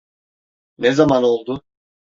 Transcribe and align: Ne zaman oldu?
Ne 0.77 0.91
zaman 0.91 1.23
oldu? 1.23 1.63